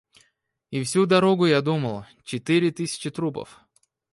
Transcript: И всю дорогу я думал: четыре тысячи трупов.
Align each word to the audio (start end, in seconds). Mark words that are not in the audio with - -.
И 0.71 0.81
всю 0.81 1.05
дорогу 1.05 1.45
я 1.45 1.61
думал: 1.61 2.05
четыре 2.23 2.71
тысячи 2.71 3.11
трупов. 3.11 3.59